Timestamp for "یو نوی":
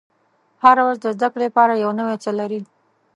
1.83-2.15